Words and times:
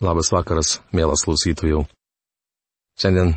Labas 0.00 0.30
vakaras, 0.32 0.78
mielas 0.96 1.20
klausytojų. 1.26 1.82
Šiandien, 2.96 3.34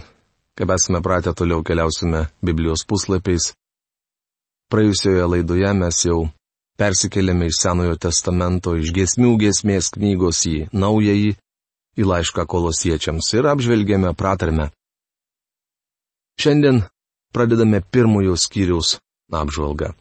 kaip 0.56 0.70
esame 0.72 1.02
pratę, 1.04 1.34
toliau 1.36 1.60
keliausime 1.60 2.30
Biblijos 2.40 2.86
puslapiais. 2.88 3.50
Praėjusioje 4.72 5.26
laidoje 5.28 5.72
mes 5.76 6.00
jau 6.08 6.22
persikėlėme 6.80 7.50
iš 7.52 7.60
Senojo 7.66 7.98
testamento, 8.06 8.78
iš 8.80 8.94
giesmių 8.96 9.34
giesmės 9.42 9.92
knygos 9.98 10.46
į 10.48 10.54
naująjį, 10.72 11.34
į 12.00 12.08
laišką 12.08 12.48
kolosiečiams 12.48 13.34
ir 13.36 13.52
apžvelgėme 13.52 14.14
pratarmę. 14.16 14.70
Šiandien 16.40 16.80
pradedame 17.36 17.84
pirmojo 17.84 18.40
skyriaus 18.40 18.96
apžvalgą. 19.36 19.92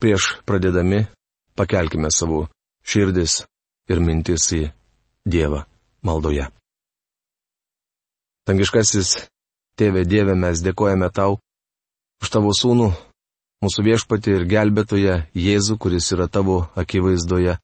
Prieš 0.00 0.38
pradedami 0.48 1.04
pakelkime 1.52 2.08
savo 2.08 2.46
širdis 2.80 3.42
ir 3.92 4.00
mintis 4.00 4.48
į 4.56 4.64
Dievą 5.26 5.64
maldoje. 6.02 6.48
Tangiškasis 8.48 9.28
Tėve 9.78 10.02
Dieve, 10.08 10.34
mes 10.34 10.58
dėkojame 10.64 11.06
tau 11.14 11.36
už 12.18 12.30
tavo 12.34 12.50
sūnų, 12.50 12.88
mūsų 13.62 13.84
viešpatį 13.86 14.32
ir 14.34 14.46
gelbėtoją 14.50 15.16
Jėzų, 15.38 15.76
kuris 15.78 16.08
yra 16.16 16.26
tavo 16.26 16.64
akivaizdoje, 16.78 17.58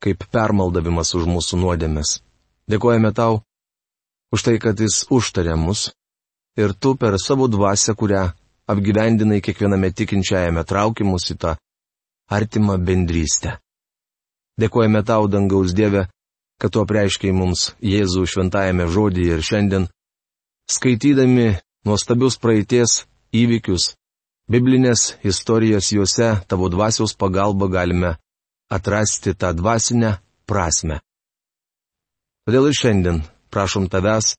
kaip 0.00 0.24
permaldavimas 0.32 1.12
už 1.18 1.28
mūsų 1.28 1.60
nuodėmės. 1.60 2.20
Dėkojame 2.72 3.12
tau 3.12 3.42
už 4.32 4.46
tai, 4.46 4.56
kad 4.62 4.80
jis 4.80 5.02
užtarė 5.12 5.58
mus 5.60 5.90
ir 6.56 6.72
tu 6.72 6.94
per 6.96 7.18
savo 7.20 7.48
dvasę, 7.52 7.92
kurią 7.98 8.30
apgyvendinai 8.72 9.42
kiekviename 9.44 9.92
tikinčiajame 9.92 10.64
traukimus 10.64 11.28
į 11.34 11.36
tą 11.42 11.52
artimą 12.32 12.78
bendrystę. 12.80 13.58
Dėkojame 14.60 15.02
tau, 15.04 15.28
dangaus 15.28 15.74
Dieve, 15.76 16.06
kad 16.62 16.70
tu 16.70 16.78
apreiškiai 16.84 17.34
mums 17.34 17.72
Jėzų 17.82 18.22
šventajame 18.30 18.84
žodyje 18.86 19.34
ir 19.34 19.40
šiandien, 19.42 19.88
skaitydami 20.70 21.56
nuostabius 21.82 22.36
praeities 22.38 23.00
įvykius, 23.34 23.96
biblinės 24.46 25.16
istorijas 25.26 25.90
juose 25.90 26.28
tavo 26.46 26.70
dvasios 26.70 27.16
pagalba 27.18 27.66
galime 27.66 28.14
atrasti 28.70 29.34
tą 29.34 29.50
dvasinę 29.58 30.14
prasme. 30.46 31.02
Todėl 32.46 32.70
ir 32.70 32.78
šiandien 32.78 33.22
prašom 33.50 33.90
tavęs, 33.90 34.36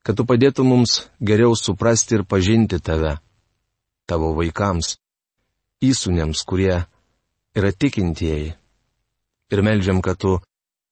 kad 0.00 0.16
tu 0.16 0.24
padėtum 0.24 0.72
mums 0.72 1.10
geriau 1.20 1.52
suprasti 1.52 2.16
ir 2.16 2.24
pažinti 2.24 2.80
tave, 2.80 3.18
tavo 4.08 4.32
vaikams, 4.40 4.96
įsūniams, 5.84 6.40
kurie 6.48 6.86
yra 7.52 7.70
tikintieji. 7.76 8.54
Ir 9.52 9.60
melžiam, 9.66 10.00
kad 10.00 10.16
tu 10.16 10.38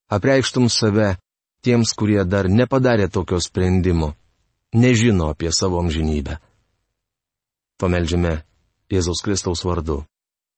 apreikštum 0.09 0.69
save 0.69 1.17
tiems, 1.65 1.93
kurie 1.99 2.25
dar 2.25 2.49
nepadarė 2.49 3.09
tokio 3.13 3.41
sprendimo, 3.41 4.15
nežino 4.75 5.31
apie 5.33 5.53
savo 5.53 5.81
amžinybę. 5.83 6.39
Pameldžiame 7.79 8.41
Jėzaus 8.91 9.23
Kristaus 9.25 9.65
vardu. 9.65 10.03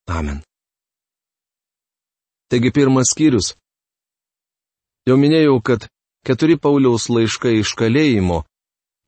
Amen. 0.07 0.41
Taigi 2.51 2.70
pirmas 2.75 3.12
skyrius. 3.12 3.55
Jau 5.07 5.17
minėjau, 5.19 5.59
kad 5.62 5.87
keturi 6.27 6.57
Pauliaus 6.59 7.09
laiškai 7.11 7.61
iš 7.61 7.75
kalėjimo, 7.79 8.45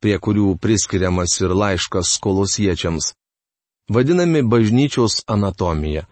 prie 0.03 0.19
kurių 0.19 0.57
priskiriamas 0.63 1.35
ir 1.43 1.55
laiškas 1.55 2.17
kolosiečiams, 2.23 3.13
vadinami 3.91 4.43
bažnyčios 4.43 5.23
anatomija. 5.31 6.07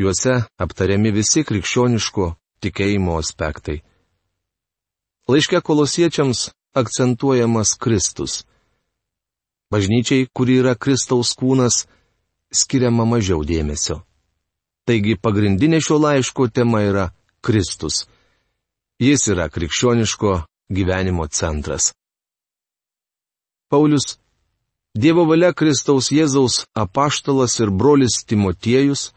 Juose 0.00 0.38
aptariami 0.56 1.12
visi 1.12 1.44
krikščioniško 1.44 2.30
tikėjimo 2.62 3.16
aspektai. 3.18 3.80
Laiške 5.30 5.60
kolosiečiams 5.62 6.50
akcentuojamas 6.74 7.74
Kristus. 7.78 8.44
Bažnyčiai, 9.70 10.26
kuri 10.34 10.58
yra 10.62 10.74
Kristaus 10.74 11.32
kūnas, 11.38 11.84
skiriama 12.50 13.06
mažiau 13.06 13.44
dėmesio. 13.46 14.00
Taigi 14.86 15.14
pagrindinė 15.14 15.78
šio 15.84 16.00
laiško 16.02 16.48
tema 16.50 16.82
yra 16.82 17.10
Kristus. 17.46 18.06
Jis 19.00 19.28
yra 19.30 19.46
krikščioniško 19.48 20.32
gyvenimo 20.70 21.28
centras. 21.28 21.92
Paulius 23.70 24.18
Dievo 24.98 25.22
valia 25.22 25.52
Kristaus 25.54 26.10
Jėzaus 26.10 26.64
apaštalas 26.74 27.54
ir 27.62 27.70
brolis 27.70 28.24
Timotiejus 28.26 29.12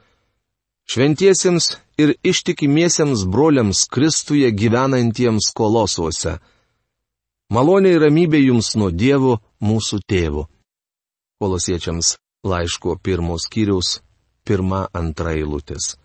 Šventiesiems 0.85 1.71
ir 1.97 2.15
ištikimiesiems 2.23 3.25
broliams 3.29 3.85
Kristuje 3.89 4.51
gyvenantiems 4.51 5.51
kolosuose. 5.55 6.39
Malonė 7.53 7.95
ir 7.95 8.05
ramybė 8.07 8.39
jums 8.41 8.73
nuo 8.79 8.89
Dievo 8.89 9.37
mūsų 9.61 10.01
tėvų. 10.09 10.47
Kolosiečiams 11.39 12.15
laiško 12.47 12.97
pirmos 13.03 13.47
skyriaus 13.47 13.99
pirma 14.47 14.87
antra 14.93 15.35
eilutės. 15.37 15.95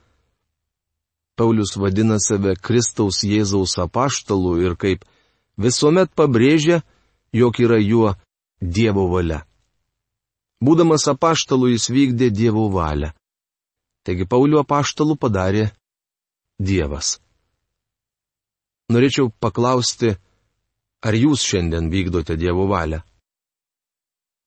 Paulius 1.39 1.77
vadina 1.79 2.19
save 2.19 2.57
Kristaus 2.57 3.23
Jėzaus 3.23 3.79
apaštalu 3.79 4.57
ir 4.67 4.75
kaip 4.75 5.05
visuomet 5.57 6.11
pabrėžia, 6.19 6.83
jog 7.33 7.61
yra 7.63 7.79
juo 7.79 8.17
Dievo 8.61 9.07
valia. 9.13 9.45
Būdamas 10.59 11.07
apaštalu 11.07 11.71
jis 11.77 11.87
vykdė 11.95 12.33
Dievo 12.35 12.67
valią. 12.75 13.13
Taigi 14.09 14.25
Paulių 14.25 14.63
apaštalų 14.63 15.19
padarė 15.21 15.67
Dievas. 16.57 17.19
Norėčiau 18.89 19.29
paklausti, 19.37 20.15
ar 21.05 21.17
jūs 21.19 21.43
šiandien 21.45 21.91
vykdote 21.93 22.39
Dievo 22.41 22.65
valią? 22.71 23.03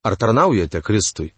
Ar 0.01 0.15
tarnaujate 0.17 0.81
Kristui? 0.81 1.29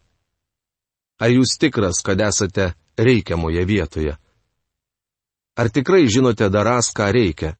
Ar 1.19 1.33
jūs 1.35 1.57
tikras, 1.59 1.99
kad 1.99 2.23
esate 2.23 2.69
reikiamoje 2.95 3.65
vietoje? 3.67 4.15
Ar 5.59 5.67
tikrai 5.67 6.07
žinote 6.07 6.47
daras, 6.47 6.93
ką 6.95 7.09
reikia? 7.11 7.57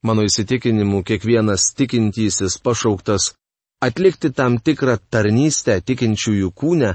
Mano 0.00 0.24
įsitikinimu, 0.24 1.02
kiekvienas 1.04 1.74
tikintysis 1.76 2.56
pašauktas 2.64 3.34
atlikti 3.84 4.32
tam 4.32 4.56
tikrą 4.64 4.96
tarnystę 5.12 5.76
tikinčiųjų 5.84 6.50
kūne, 6.56 6.94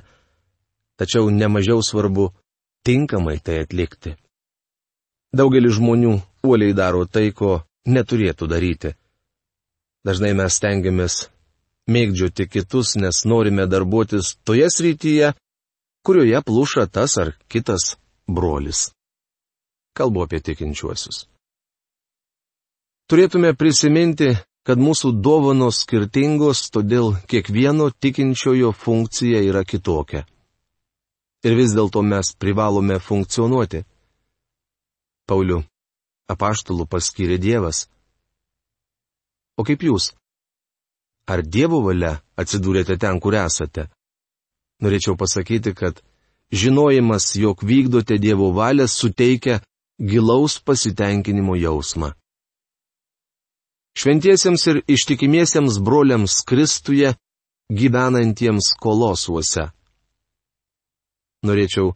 tačiau 1.04 1.28
nemažiau 1.30 1.84
svarbu 1.84 2.32
tinkamai 2.88 3.40
tai 3.44 3.60
atlikti. 3.64 4.16
Daugelis 5.36 5.76
žmonių 5.76 6.14
uoliai 6.48 6.76
daro 6.78 7.04
tai, 7.06 7.32
ko 7.36 7.64
neturėtų 7.90 8.48
daryti. 8.48 8.94
Dažnai 10.08 10.32
mes 10.38 10.56
stengiamės 10.60 11.28
mėgdžioti 11.92 12.48
kitus, 12.48 12.96
nes 12.96 13.24
norime 13.28 13.66
darbuotis 13.68 14.38
toje 14.48 14.70
srityje, 14.72 15.34
kurioje 16.06 16.40
pluša 16.48 16.88
tas 16.88 17.18
ar 17.20 17.34
kitas 17.52 17.96
brolis. 18.28 18.92
Kalbu 19.98 20.24
apie 20.24 20.40
tikinčiuosius. 20.40 21.26
Turėtume 23.12 23.52
prisiminti, 23.60 24.32
kad 24.64 24.80
mūsų 24.80 25.12
dovanos 25.20 25.82
skirtingos, 25.84 26.70
todėl 26.72 27.18
kiekvieno 27.28 27.90
tikinčiojo 27.92 28.72
funkcija 28.72 29.44
yra 29.44 29.66
kitokia 29.68 30.24
ir 31.44 31.56
vis 31.60 31.76
dėlto 31.76 32.02
mes 32.04 32.32
privalome 32.40 32.98
funkcionuoti. 33.04 33.84
Paulių, 35.28 35.62
apaštalų 36.32 36.88
paskyrė 36.88 37.38
Dievas. 37.40 37.86
O 39.60 39.64
kaip 39.68 39.84
jūs? 39.84 40.12
Ar 41.28 41.44
Dievo 41.44 41.80
valia 41.86 42.18
atsidūrėte 42.40 42.98
ten, 43.00 43.20
kur 43.24 43.36
esate? 43.40 43.88
Norėčiau 44.84 45.16
pasakyti, 45.20 45.72
kad 45.76 46.02
žinojimas, 46.52 47.30
jog 47.40 47.64
vykdote 47.64 48.18
Dievo 48.20 48.52
valią, 48.56 48.88
suteikia 48.88 49.62
gilaus 50.00 50.58
pasitenkinimo 50.60 51.56
jausmą. 51.56 52.12
Šventiesiems 53.94 54.64
ir 54.72 54.82
ištikimiesiems 54.90 55.78
broliams 55.86 56.42
Kristuje, 56.50 57.14
gyvenantiems 57.72 58.74
kolosuose 58.82 59.70
norėčiau 61.44 61.94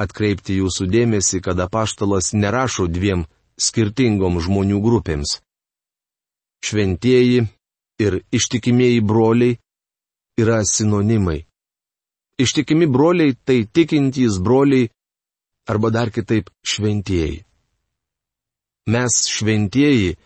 atkreipti 0.00 0.58
jūsų 0.60 0.88
dėmesį, 0.92 1.40
kad 1.44 1.60
apaštalas 1.60 2.32
nerašo 2.36 2.86
dviem 2.88 3.24
skirtingom 3.56 4.40
žmonių 4.44 4.80
grupėms. 4.84 5.40
Šventieji 6.64 7.46
ir 8.02 8.20
ištikimieji 8.32 9.00
broliai 9.00 9.58
yra 10.40 10.60
sinonimai. 10.64 11.44
Ištikimi 12.38 12.86
broliai 12.86 13.36
tai 13.44 13.64
tikintys 13.64 14.40
broliai 14.44 14.90
arba 15.66 15.90
dar 15.90 16.10
kitaip 16.12 16.50
šventieji. 16.60 17.44
Mes 18.86 19.14
šventieji 19.32 20.16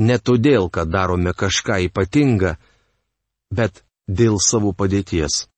ne 0.00 0.16
todėl, 0.18 0.70
kad 0.70 0.88
darome 0.88 1.34
kažką 1.36 1.82
ypatingą, 1.88 2.54
bet 3.52 3.82
dėl 4.08 4.38
savo 4.40 4.72
padėties. 4.72 5.48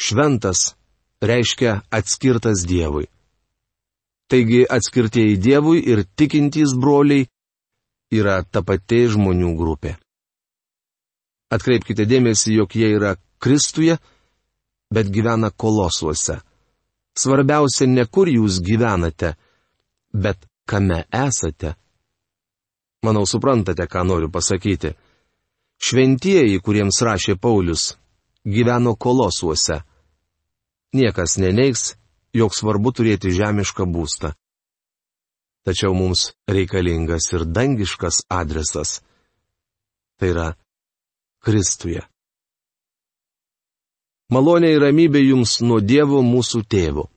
Šventas 0.00 0.74
reiškia 1.20 1.80
atskirtas 1.90 2.64
Dievui. 2.66 3.06
Taigi 4.30 4.64
atskirtieji 4.68 5.36
Dievui 5.36 5.82
ir 5.92 6.04
tikintys 6.16 6.74
broliai 6.78 7.26
yra 8.10 8.42
ta 8.42 8.62
pati 8.62 9.06
žmonių 9.10 9.50
grupė. 9.58 9.96
Atkreipkite 11.50 12.06
dėmesį, 12.06 12.54
jog 12.60 12.74
jie 12.78 12.92
yra 12.94 13.16
Kristuje, 13.42 13.96
bet 14.94 15.10
gyvena 15.10 15.50
kolosuose. 15.50 16.38
Svarbiausia 17.18 17.88
ne 17.90 18.04
kur 18.06 18.28
jūs 18.30 18.60
gyvenate, 18.62 19.34
bet 20.14 20.46
kame 20.66 21.04
esate. 21.10 21.74
Manau, 23.02 23.24
suprantate, 23.26 23.86
ką 23.90 24.04
noriu 24.06 24.30
pasakyti. 24.30 24.92
Šventieji, 25.80 26.60
kuriems 26.60 27.00
rašė 27.02 27.38
Paulius, 27.40 27.96
gyveno 28.44 28.94
kolosuose. 28.94 29.80
Niekas 30.92 31.36
neneiks, 31.38 31.94
jog 32.34 32.54
svarbu 32.54 32.92
turėti 32.94 33.30
žemišką 33.34 33.86
būstą. 33.86 34.32
Tačiau 35.66 35.94
mums 35.94 36.30
reikalingas 36.48 37.28
ir 37.34 37.44
dangiškas 37.44 38.24
adresas. 38.32 39.00
Tai 40.18 40.32
yra 40.32 40.48
Kristuje. 41.44 42.02
Malonė 44.30 44.74
ir 44.74 44.82
ramybė 44.84 45.22
jums 45.24 45.58
nuo 45.64 45.80
Dievo 45.82 46.20
mūsų 46.22 46.62
tėvo. 46.70 47.08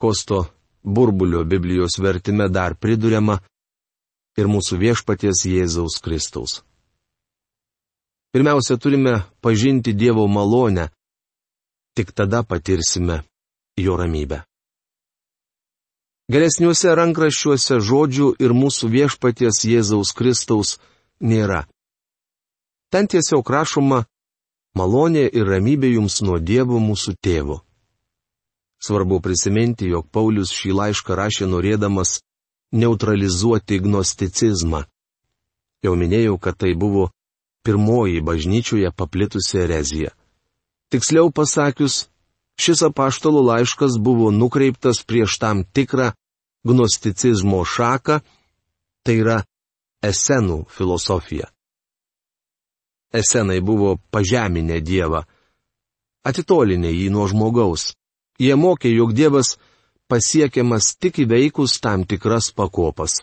Kosto 0.00 0.46
burbulio 0.82 1.44
Biblijos 1.44 1.98
vertime 2.00 2.48
dar 2.48 2.74
priduriama 2.74 3.38
ir 4.40 4.48
mūsų 4.48 4.78
viešpaties 4.80 5.44
Jėzaus 5.46 6.00
Kristaus. 6.02 6.62
Pirmiausia, 8.32 8.78
turime 8.78 9.20
pažinti 9.42 9.92
Dievo 9.92 10.26
malonę, 10.30 10.88
tik 12.00 12.12
tada 12.12 12.42
patirsime 12.42 13.22
jo 13.76 13.96
ramybę. 14.00 14.38
Geresniuose 16.32 16.94
rankraščiuose 16.96 17.76
žodžių 17.88 18.28
ir 18.44 18.54
mūsų 18.56 18.88
viešpaties 18.94 19.58
Jėzaus 19.68 20.12
Kristaus 20.16 20.78
nėra. 21.20 21.66
Ten 22.88 23.10
tiesiog 23.12 23.50
rašoma 23.56 23.98
malonė 24.78 25.26
ir 25.28 25.44
ramybė 25.52 25.90
jums 25.96 26.20
nuo 26.24 26.38
Dievo 26.38 26.80
mūsų 26.80 27.16
tėvo. 27.20 27.58
Svarbu 28.80 29.20
prisiminti, 29.20 29.90
jog 29.92 30.08
Paulius 30.08 30.54
šį 30.56 30.72
laišką 30.80 31.18
rašė 31.20 31.50
norėdamas 31.52 32.20
neutralizuoti 32.72 33.82
gnosticizmą. 33.84 34.86
Jau 35.84 35.92
minėjau, 36.00 36.38
kad 36.40 36.56
tai 36.56 36.72
buvo 36.72 37.10
pirmoji 37.66 38.24
bažnyčioje 38.24 38.94
paplitusi 38.96 39.60
erezija. 39.66 40.14
Tiksliau 40.90 41.30
pasakius, 41.30 42.08
šis 42.58 42.82
apaštalų 42.88 43.44
laiškas 43.46 43.98
buvo 44.02 44.32
nukreiptas 44.34 45.04
prieš 45.06 45.38
tam 45.38 45.62
tikrą 45.62 46.10
gnosticizmo 46.66 47.62
šaką, 47.64 48.18
tai 49.06 49.14
yra 49.22 49.38
esenų 50.02 50.64
filosofiją. 50.74 51.46
Esenai 53.14 53.60
buvo 53.62 53.96
pažeminę 54.10 54.80
Dievą, 54.82 55.22
atitolinę 56.26 56.90
jį 56.90 57.08
nuo 57.14 57.26
žmogaus. 57.30 57.92
Jie 58.40 58.54
mokė, 58.56 58.90
jog 58.90 59.14
Dievas 59.14 59.56
pasiekiamas 60.10 60.94
tik 60.98 61.22
įveikus 61.22 61.78
tam 61.82 62.02
tikras 62.02 62.50
pakopas. 62.50 63.20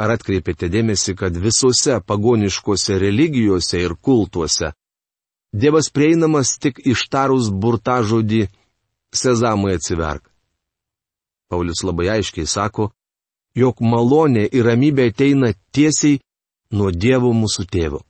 Ar 0.00 0.12
atkreipėte 0.16 0.68
dėmesį, 0.72 1.16
kad 1.16 1.36
visose 1.36 2.00
pagoniškose 2.04 2.98
religijose 3.00 3.80
ir 3.80 3.96
kultuose 3.96 4.72
Dievas 5.56 5.88
prieinamas 5.90 6.58
tik 6.60 6.82
ištarus 6.92 7.48
burta 7.62 8.02
žodį 8.04 8.42
Sezamui 9.16 9.72
atsiverk. 9.76 10.24
Paulius 11.48 11.80
labai 11.86 12.08
aiškiai 12.16 12.48
sako, 12.50 12.90
jog 13.56 13.80
malonė 13.80 14.44
ir 14.52 14.66
ramybė 14.68 15.06
ateina 15.12 15.54
tiesiai 15.72 16.18
nuo 16.76 16.90
Dievo 16.92 17.30
mūsų 17.32 17.64
tėvo. 17.72 18.02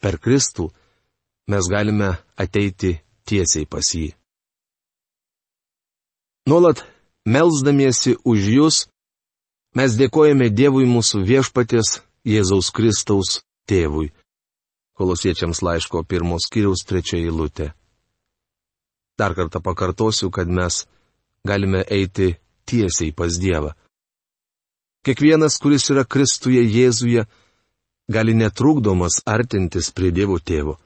Per 0.00 0.16
Kristų 0.24 0.70
mes 1.52 1.68
galime 1.68 2.14
ateiti 2.44 2.94
tiesiai 3.28 3.66
pas 3.68 3.92
jį. 3.92 4.08
Nuolat 6.48 6.80
melzdamiesi 7.28 8.16
už 8.24 8.48
jūs, 8.56 8.76
mes 9.76 9.98
dėkojame 10.00 10.48
Dievui 10.48 10.88
mūsų 10.88 11.20
viešpatės 11.28 12.00
Jėzaus 12.24 12.72
Kristaus 12.72 13.42
tėvui. 13.68 14.08
Kolosiečiams 15.00 15.62
laiško 15.64 16.02
pirmos 16.04 16.44
kiriaus 16.52 16.82
trečia 16.84 17.16
eilutė. 17.16 17.70
Dar 19.16 19.32
kartą 19.32 19.62
pakartosiu, 19.64 20.28
kad 20.28 20.48
mes 20.48 20.82
galime 21.48 21.80
eiti 21.88 22.34
tiesiai 22.68 23.14
pas 23.16 23.38
Dievą. 23.40 23.72
Kiekvienas, 25.00 25.56
kuris 25.56 25.88
yra 25.88 26.04
Kristuje 26.04 26.60
Jėzuje, 26.60 27.24
gali 28.12 28.36
netrukdomas 28.36 29.22
artintis 29.24 29.88
prie 29.88 30.12
Dievo 30.12 30.36
tėvo. 30.36 30.76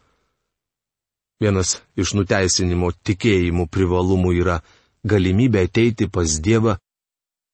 Vienas 1.43 1.81
iš 1.99 2.15
nuteisinimo 2.15 2.93
tikėjimų 2.95 3.67
privalumų 3.67 4.37
yra 4.39 4.61
galimybė 5.03 5.67
ateiti 5.67 6.07
pas 6.07 6.39
Dievą 6.39 6.79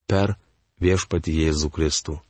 per 0.05 0.37
viešpati 0.85 1.41
Jėzų 1.41 1.73
Kristų. 1.73 2.21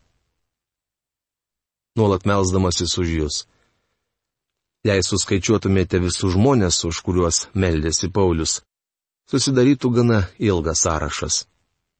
Nuolat 1.98 2.22
melzdamasis 2.30 2.94
už 3.02 3.16
jūs. 3.18 3.46
Jei 4.86 5.04
suskaičiuotumėte 5.04 6.00
visus 6.00 6.32
žmonės, 6.34 6.84
už 6.88 7.02
kuriuos 7.04 7.46
meldėsi 7.52 8.08
Paulius, 8.08 8.62
susidarytų 9.28 9.90
gana 9.92 10.20
ilgas 10.38 10.86
sąrašas. 10.86 11.44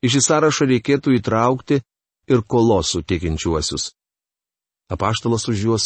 Į 0.01 0.17
šį 0.17 0.27
sąrašą 0.31 0.69
reikėtų 0.71 1.19
įtraukti 1.19 1.83
ir 2.33 2.45
kolosų 2.49 3.05
tikinčiuosius 3.05 3.91
apaštalas 4.91 5.47
už 5.49 5.59
juos 5.65 5.85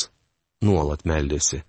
nuolat 0.64 1.04
meldėsi. 1.04 1.60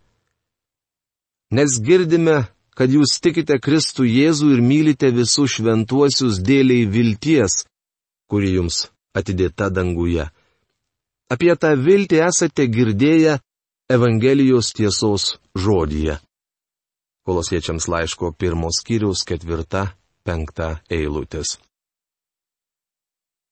Nes 1.51 1.77
girdime, 1.83 2.47
kad 2.75 2.91
jūs 2.91 3.19
tikite 3.23 3.59
Kristų 3.61 4.07
Jėzų 4.07 4.55
ir 4.55 4.63
mylite 4.63 5.11
visus 5.15 5.57
šventuosius 5.57 6.39
dėliai 6.43 6.87
vilties, 6.89 7.65
kuri 8.31 8.55
jums 8.55 8.87
atidėta 9.15 9.69
danguje. 9.69 10.29
Apie 11.31 11.53
tą 11.59 11.75
viltį 11.75 12.21
esate 12.25 12.67
girdėję 12.71 13.39
Evangelijos 13.89 14.73
tiesos 14.73 15.37
žodyje. 15.53 16.17
Kolosiečiams 17.21 17.85
laiško 17.87 18.31
pirmos 18.33 18.79
skyriaus 18.81 19.21
ketvirta, 19.29 19.93
penkta 20.25 20.79
eilutės. 20.89 21.59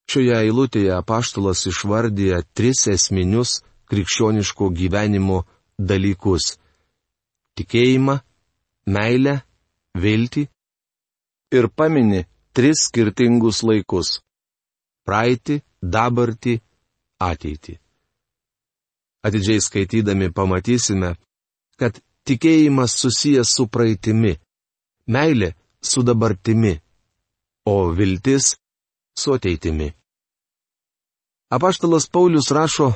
Šioje 0.10 0.34
eilutėje 0.40 0.90
apaštalas 0.96 1.62
išvardyja 1.70 2.40
tris 2.58 2.82
esminius 2.90 3.60
krikščioniško 3.94 4.72
gyvenimo 4.74 5.44
dalykus- 5.78 6.58
tikėjimą, 7.62 8.18
meilę, 8.90 9.36
viltį 9.94 10.48
ir 11.54 11.70
pamini 11.78 12.26
tris 12.58 12.88
skirtingus 12.90 13.62
laikus- 13.62 14.18
praeitį, 15.06 15.62
dabartį, 15.78 16.58
ateitį. 17.22 17.83
Atidžiai 19.24 19.62
skaitydami 19.64 20.32
pamatysime, 20.36 21.14
kad 21.80 22.00
tikėjimas 22.28 22.96
susijęs 23.00 23.54
su 23.56 23.68
praeitimi, 23.72 24.34
meilė 25.08 25.54
su 25.82 26.04
dabartimi, 26.04 26.76
o 27.66 27.76
viltis 27.96 28.56
su 29.16 29.34
ateitimi. 29.34 29.94
Apaštalas 31.54 32.08
Paulius 32.08 32.52
rašo 32.52 32.94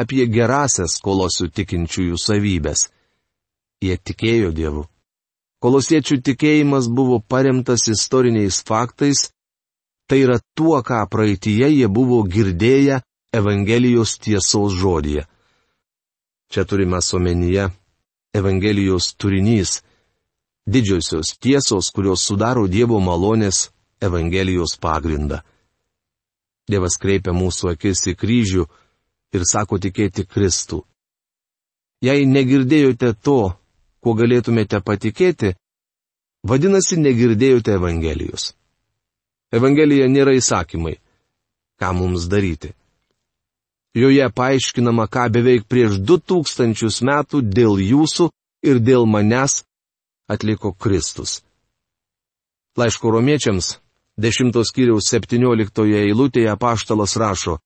apie 0.00 0.24
gerasias 0.26 0.98
kolosių 1.04 1.50
tikinčiųjų 1.56 2.16
savybės. 2.18 2.88
Jie 3.80 3.96
tikėjo 3.96 4.50
Dievu. 4.56 4.84
Kolosiečių 5.60 6.20
tikėjimas 6.24 6.88
buvo 6.88 7.20
paremtas 7.20 7.86
istoriniais 7.92 8.62
faktais, 8.64 9.28
tai 10.08 10.22
yra 10.24 10.40
tuo, 10.56 10.80
ką 10.82 11.04
praeitie 11.12 11.68
jie 11.68 11.88
buvo 11.88 12.22
girdėję 12.24 13.00
Evangelijos 13.36 14.16
tiesos 14.18 14.74
žodėje. 14.74 15.26
Čia 16.50 16.64
turime 16.64 16.98
omenyje 17.12 17.70
Evangelijos 18.34 19.14
turinys- 19.14 19.82
didžiosios 20.72 21.38
tiesos, 21.38 21.90
kurios 21.94 22.22
sudaro 22.22 22.66
Dievo 22.66 23.00
malonės 23.00 23.70
Evangelijos 24.00 24.76
pagrindą. 24.78 25.40
Dievas 26.68 26.98
kreipia 27.00 27.32
mūsų 27.32 27.72
akis 27.72 28.06
į 28.06 28.14
kryžių, 28.14 28.64
ir 29.32 29.42
sako 29.46 29.78
tikėti 29.78 30.26
Kristų. 30.26 30.82
Jei 32.02 32.26
negirdėjote 32.26 33.12
to, 33.22 33.54
kuo 34.00 34.14
galėtumėte 34.16 34.80
patikėti, 34.80 35.54
vadinasi 36.42 36.96
negirdėjote 36.96 37.76
Evangelijos. 37.76 38.54
Evangelija 39.52 40.08
nėra 40.08 40.34
įsakymai. 40.38 40.96
Ką 41.80 41.92
mums 41.96 42.26
daryti? 42.30 42.72
Joje 43.94 44.26
paaiškinama, 44.30 45.08
ką 45.10 45.26
beveik 45.34 45.66
prieš 45.66 45.98
du 45.98 46.20
tūkstančius 46.22 47.00
metų 47.02 47.42
dėl 47.42 47.80
jūsų 47.82 48.28
ir 48.62 48.78
dėl 48.78 49.06
manęs 49.06 49.64
atliko 50.30 50.70
Kristus. 50.72 51.40
Laiško 52.78 53.10
romiečiams, 53.10 53.80
10 54.16 54.54
skyriaus 54.68 55.10
17 55.10 55.82
eilutėje 56.04 56.52
apaštalas 56.52 57.16
rašo. 57.18 57.58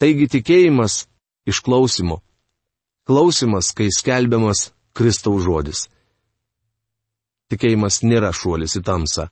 Taigi 0.00 0.30
tikėjimas 0.32 1.04
iš 1.46 1.60
klausimo. 1.60 2.22
Klausimas, 3.04 3.74
kai 3.76 3.90
skelbiamas 3.92 4.70
Kristaus 4.96 5.44
žodis. 5.44 5.84
Tikėjimas 7.52 8.00
nėra 8.06 8.32
šuolis 8.32 8.78
į 8.80 8.82
tamsą. 8.86 9.28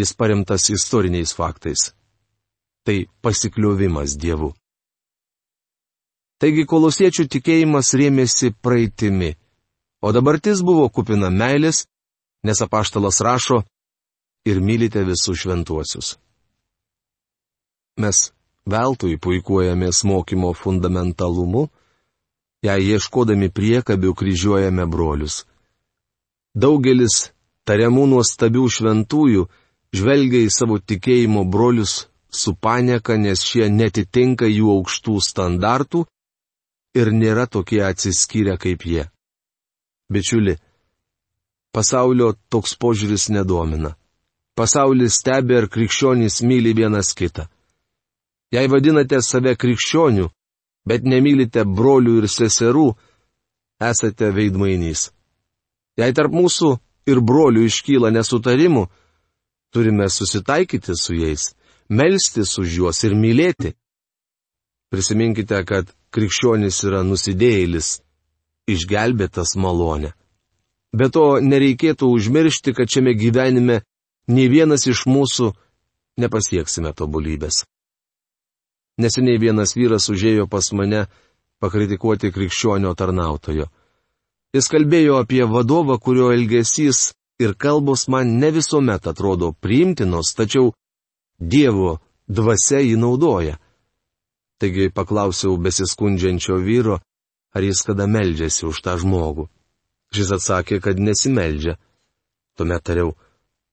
Jis 0.00 0.14
paremtas 0.16 0.70
istoriniais 0.72 1.34
faktais. 1.36 1.90
Tai 2.86 2.96
pasikliovimas 3.20 4.16
Dievu. 4.16 4.54
Taigi 6.42 6.64
kolosiečių 6.66 7.28
tikėjimas 7.30 7.92
rėmėsi 7.94 8.48
praeitimi, 8.66 9.36
o 10.02 10.10
dabartis 10.10 10.58
buvo 10.66 10.88
kupina 10.90 11.28
meilės, 11.30 11.84
nes 12.42 12.58
apaštalas 12.64 13.20
rašo, 13.22 13.60
ir 14.50 14.58
mylite 14.58 15.04
visus 15.06 15.38
šventuosius. 15.38 16.16
Mes 18.02 18.32
veltui 18.66 19.20
puikuojamės 19.22 20.02
mokymo 20.02 20.50
fundamentalumu, 20.58 21.68
jei 22.66 22.90
ieškodami 22.90 23.50
priekabių 23.54 24.10
kryžiuojame 24.18 24.86
brolius. 24.90 25.44
Daugelis 26.58 27.30
tariamų 27.70 28.08
nuostabių 28.16 28.64
šventųjų 28.76 29.46
žvelgia 29.94 30.42
į 30.42 30.50
savo 30.50 30.78
tikėjimo 30.82 31.44
brolius 31.46 32.08
su 32.34 32.54
panieka, 32.54 33.14
nes 33.14 33.44
šie 33.46 33.68
netitinka 33.70 34.50
jų 34.50 34.74
aukštų 34.80 35.20
standartų 35.22 36.02
ir 36.94 37.12
nėra 37.12 37.46
tokie 37.46 37.82
atsiskyrę 37.84 38.58
kaip 38.60 38.84
jie. 38.86 39.06
Bičiuli, 40.12 40.58
pasaulio 41.72 42.32
toks 42.52 42.76
požiūris 42.76 43.30
nedomina. 43.32 43.96
Pasaulis 44.54 45.16
stebi, 45.16 45.56
ar 45.56 45.68
krikščionys 45.72 46.42
myli 46.44 46.74
vienas 46.76 47.14
kitą. 47.16 47.46
Jei 48.52 48.68
vadinate 48.68 49.22
save 49.24 49.54
krikščionių, 49.56 50.28
bet 50.84 51.06
nemylite 51.08 51.64
brolių 51.64 52.18
ir 52.20 52.28
seserų, 52.28 52.90
esate 53.80 54.28
veidmainys. 54.36 55.08
Jei 55.96 56.12
tarp 56.12 56.36
mūsų 56.36 56.74
ir 57.08 57.22
brolių 57.24 57.64
iškyla 57.70 58.12
nesutarimų, 58.12 58.84
turime 59.72 60.10
susitaikyti 60.12 60.96
su 61.00 61.16
jais, 61.16 61.54
melstis 61.88 62.58
už 62.60 62.76
juos 62.76 63.00
ir 63.08 63.16
mylėti. 63.16 63.72
Prisiminkite, 64.92 65.64
kad 65.64 65.88
krikščionis 66.12 66.82
yra 66.86 67.02
nusidėjėlis, 67.06 68.00
išgelbėtas 68.68 69.56
malonė. 69.56 70.12
Be 70.92 71.08
to 71.08 71.40
nereikėtų 71.40 72.08
užmiršti, 72.12 72.74
kad 72.76 72.90
šiame 72.92 73.14
gyvenime 73.16 73.80
nei 74.28 74.48
vienas 74.52 74.84
iš 74.86 75.06
mūsų 75.08 75.52
nepasieksime 76.20 76.92
tobulybės. 76.92 77.64
Neseniai 79.00 79.40
vienas 79.40 79.72
vyras 79.74 80.10
užėjo 80.12 80.46
pas 80.52 80.68
mane 80.76 81.06
pakritikuoti 81.64 82.32
krikščionio 82.34 82.92
tarnautojo. 82.98 83.70
Jis 84.52 84.68
kalbėjo 84.68 85.16
apie 85.22 85.46
vadovą, 85.48 85.96
kurio 85.96 86.28
elgesys 86.34 87.14
ir 87.40 87.54
kalbos 87.56 88.04
man 88.12 88.36
ne 88.38 88.50
visuomet 88.52 89.06
atrodo 89.08 89.54
priimtinos, 89.64 90.34
tačiau 90.36 90.74
Dievo 91.40 91.96
dvasia 92.28 92.82
jį 92.84 92.98
naudoja. 93.00 93.56
Taigi 94.62 94.92
paklausiau 94.94 95.56
besiskundžiančio 95.58 96.60
vyro, 96.62 97.00
ar 97.50 97.66
jis 97.66 97.82
kada 97.82 98.06
meldžiasi 98.06 98.68
už 98.68 98.78
tą 98.84 98.94
žmogų. 99.02 99.48
Šis 100.14 100.30
atsakė, 100.38 100.78
kad 100.84 101.00
nesimeldžia. 101.02 101.74
Tuomet 102.54 102.84
tariau, 102.86 103.16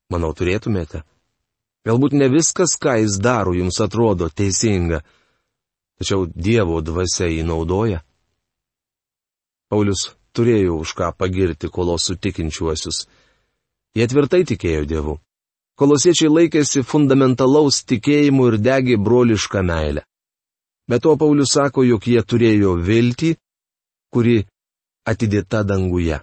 Manau, 0.10 0.34
turėtumėte. 0.34 1.04
Galbūt 1.86 2.16
ne 2.18 2.28
viskas, 2.34 2.74
ką 2.82 2.96
jis 3.04 3.20
daro, 3.22 3.54
jums 3.54 3.78
atrodo 3.84 4.30
teisinga, 4.30 5.04
tačiau 6.02 6.26
Dievo 6.26 6.82
dvasia 6.82 7.30
jį 7.30 7.44
naudoja. 7.46 8.02
Paulius 9.70 10.10
turėjo 10.34 10.80
už 10.82 10.96
ką 10.98 11.12
pagirti 11.14 11.70
kolosų 11.70 12.18
tikinčiuosius. 12.26 13.06
Jie 13.94 14.08
tvirtai 14.10 14.42
tikėjo 14.50 14.88
Dievu. 14.90 15.16
Kolosiečiai 15.78 16.34
laikėsi 16.34 16.82
fundamentalaus 16.84 17.84
tikėjimu 17.86 18.50
ir 18.50 18.58
degė 18.66 18.98
brolišką 18.98 19.62
meilę. 19.64 20.04
Be 20.90 21.00
to 21.00 21.16
Paulius 21.18 21.54
sako, 21.54 21.84
jog 21.86 22.08
jie 22.08 22.22
turėjo 22.26 22.74
viltį, 22.82 23.36
kuri 24.14 24.40
atidėta 25.06 25.62
danguje. 25.64 26.18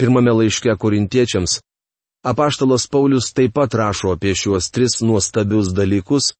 Pirmame 0.00 0.32
laiške 0.32 0.72
korintiečiams 0.80 1.60
Apaštalas 2.22 2.86
Paulius 2.86 3.32
taip 3.32 3.54
pat 3.56 3.74
rašo 3.74 4.12
apie 4.12 4.34
šiuos 4.36 4.68
tris 4.72 4.98
nuostabius 5.00 5.70
dalykus, 5.72 6.34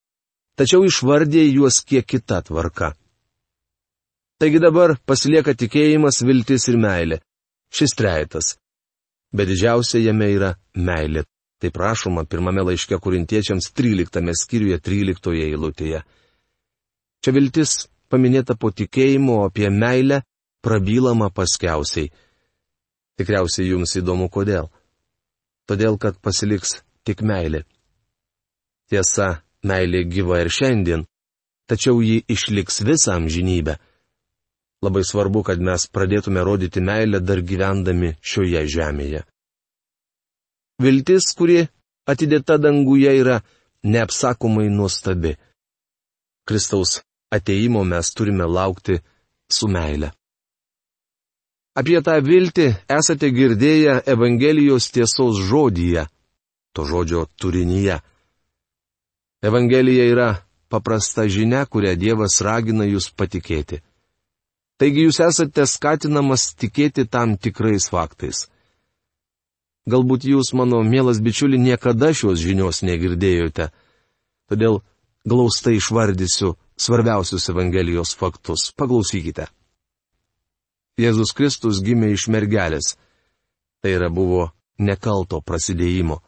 tačiau 0.57 0.85
išvardė 0.85 1.47
juos 1.47 1.81
kiek 1.81 2.05
kita 2.05 2.43
tvarka. 2.45 2.93
Taigi 4.41 4.61
dabar 4.61 4.99
pasilieka 5.09 5.55
tikėjimas, 5.57 6.21
viltis 6.25 6.69
ir 6.69 6.77
meilė. 6.81 7.21
Šis 7.73 7.97
trejetas. 7.97 8.55
Bet 9.33 9.49
didžiausia 9.49 10.01
jame 10.05 10.29
yra 10.35 10.55
meilė. 10.75 11.25
Tai 11.61 11.71
prašoma 11.73 12.25
pirmame 12.25 12.65
laiške 12.65 12.97
kurintiečiams 13.01 13.69
13 13.77 14.37
skyriuje 14.43 14.81
13 14.81 15.45
eilutėje. 15.47 16.01
Čia 17.21 17.37
viltis 17.37 17.87
paminėta 18.11 18.57
po 18.57 18.71
tikėjimo 18.73 19.45
apie 19.47 19.71
meilę, 19.71 20.23
prabylama 20.65 21.31
paskiausiai. 21.33 22.11
Tikriausiai 23.21 23.71
jums 23.73 23.97
įdomu 24.01 24.31
kodėl 24.33 24.71
todėl 25.71 25.99
kad 26.03 26.19
pasiliks 26.19 26.81
tik 27.07 27.23
meilė. 27.23 27.63
Tiesa, 28.91 29.43
meilė 29.63 30.03
gyva 30.11 30.41
ir 30.43 30.51
šiandien, 30.51 31.05
tačiau 31.71 32.01
ji 32.03 32.25
išliks 32.35 32.83
visą 32.89 33.15
amžinybę. 33.21 33.77
Labai 34.83 35.05
svarbu, 35.07 35.45
kad 35.47 35.61
mes 35.63 35.85
pradėtume 35.95 36.43
rodyti 36.43 36.83
meilę 36.83 37.21
dar 37.23 37.43
gyvendami 37.45 38.15
šioje 38.25 38.65
žemėje. 38.75 39.23
Viltis, 40.81 41.29
kuri 41.37 41.61
atidėta 42.09 42.57
danguje, 42.59 43.13
yra 43.21 43.43
neapsakomai 43.85 44.67
nuostabi. 44.73 45.37
Kristaus 46.49 47.03
ateimo 47.31 47.85
mes 47.85 48.15
turime 48.15 48.45
laukti 48.45 48.99
su 49.51 49.69
meile. 49.69 50.11
Apie 51.79 52.01
tą 52.03 52.17
viltį 52.27 52.67
esate 52.91 53.31
girdėję 53.31 54.01
Evangelijos 54.15 54.91
tiesos 54.91 55.39
žodyje, 55.49 56.09
to 56.75 56.85
žodžio 56.85 57.27
turinyje. 57.41 58.01
Evangelija 59.43 60.05
yra 60.11 60.31
paprasta 60.69 61.29
žinia, 61.29 61.65
kurią 61.67 61.95
Dievas 61.97 62.41
ragina 62.45 62.85
jūs 62.85 63.09
patikėti. 63.15 63.81
Taigi 64.81 65.07
jūs 65.07 65.21
esate 65.23 65.67
skatinamas 65.69 66.51
tikėti 66.59 67.07
tam 67.07 67.37
tikrais 67.37 67.89
faktais. 67.93 68.49
Galbūt 69.91 70.27
jūs, 70.29 70.53
mano 70.57 70.83
mielas 70.85 71.21
bičiuli, 71.25 71.59
niekada 71.59 72.13
šios 72.17 72.41
žinios 72.43 72.83
negirdėjote. 72.85 73.71
Todėl 74.51 74.81
glaustai 75.29 75.79
išvardysiu 75.79 76.55
svarbiausius 76.81 77.49
Evangelijos 77.53 78.15
faktus. 78.17 78.71
Paklausykite. 78.77 79.49
Jėzus 81.01 81.35
Kristus 81.37 81.81
gimė 81.85 82.15
iš 82.15 82.29
mergelės. 82.33 82.95
Tai 83.81 83.93
yra 83.97 84.11
buvo 84.13 84.51
nekalto 84.81 85.41
prasidėjimo. 85.45 86.21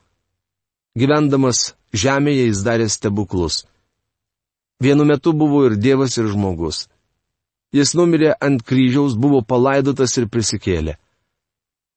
Gyvendamas 0.97 1.73
žemėje 1.93 2.49
jis 2.51 2.63
darė 2.65 2.89
stebuklus. 2.93 3.65
Vienu 4.83 5.05
metu 5.09 5.33
buvo 5.33 5.65
ir 5.69 5.77
Dievas, 5.77 6.17
ir 6.19 6.29
žmogus. 6.33 6.87
Jis 7.73 7.95
numirė 7.97 8.35
ant 8.41 8.65
kryžiaus, 8.67 9.17
buvo 9.17 9.41
palaidotas 9.41 10.17
ir 10.21 10.29
prisikėlė. 10.29 10.99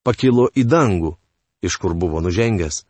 Pakilo 0.06 0.48
į 0.56 0.64
dangų, 0.64 1.16
iš 1.66 1.76
kur 1.82 1.96
buvo 1.98 2.22
nužengęs. 2.24 2.86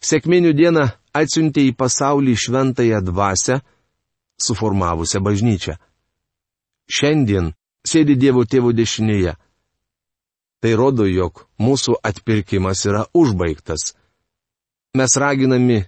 Sėkminių 0.00 0.54
dieną 0.56 0.86
atsiuntė 1.14 1.66
į 1.68 1.76
pasaulį 1.76 2.34
šventąją 2.40 3.02
dvasę, 3.04 3.60
suformavusią 4.42 5.20
bažnyčią. 5.24 5.76
Šiandien 6.90 7.52
sėdi 7.86 8.16
Dievo 8.18 8.44
tėvo 8.44 8.72
dešinėje. 8.74 9.36
Tai 10.60 10.72
rodo, 10.76 11.06
jog 11.08 11.46
mūsų 11.62 11.96
atpirkimas 12.04 12.84
yra 12.88 13.06
užbaigtas. 13.16 13.94
Mes 14.98 15.16
raginami 15.16 15.78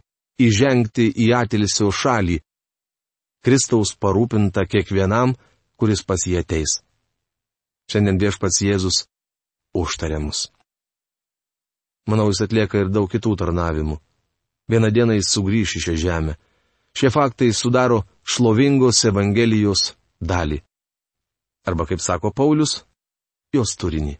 įžengti 0.41 1.11
į 1.25 1.33
atilsio 1.37 1.91
šalį. 1.93 2.39
Kristaus 3.43 3.93
parūpinta 3.99 4.65
kiekvienam, 4.71 5.35
kuris 5.77 6.05
pas 6.07 6.23
jį 6.25 6.39
ateis. 6.41 6.79
Šiandien 7.91 8.21
viešpats 8.23 8.63
Jėzus 8.63 9.03
užtariamus. 9.75 10.47
Manau, 12.07 12.31
jis 12.31 12.45
atlieka 12.47 12.81
ir 12.83 12.91
daug 12.91 13.11
kitų 13.11 13.35
tarnavimų. 13.43 13.99
Vieną 14.71 14.91
dieną 14.95 15.19
jis 15.19 15.31
sugrįš 15.35 15.77
į 15.79 15.83
šią 15.87 15.95
žemę. 16.07 16.37
Šie 16.97 17.11
faktai 17.11 17.53
sudaro 17.57 18.03
šlovingos 18.25 19.05
Evangelijos 19.09 19.95
dalį 20.21 20.61
arba 21.67 21.87
kaip 21.87 22.01
sako 22.01 22.33
Paulius, 22.35 22.83
jos 23.55 23.77
turinį. 23.79 24.19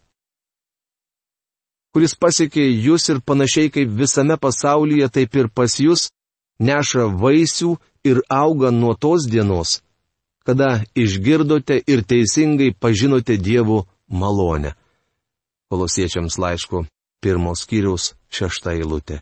kuris 1.93 2.15
pasiekė 2.17 2.63
jūs 2.87 3.11
ir 3.13 3.19
panašiai 3.21 3.69
kaip 3.69 3.89
visame 4.01 4.37
pasaulyje, 4.41 5.09
taip 5.13 5.35
ir 5.37 5.49
pas 5.53 5.75
jūs, 5.77 6.09
neša 6.61 7.11
vaisių 7.21 7.75
ir 8.09 8.23
auga 8.33 8.71
nuo 8.71 8.95
tos 8.95 9.27
dienos, 9.29 9.83
kada 10.47 10.85
išgirdote 10.97 11.83
ir 11.87 12.01
teisingai 12.03 12.73
pažinote 12.73 13.37
Dievo 13.37 13.85
malonę. 14.09 14.73
Kolosiečiams 15.69 16.39
laiško 16.39 16.87
pirmos 17.21 17.67
skyriaus 17.67 18.15
šešta 18.33 18.73
eilutė. 18.79 19.21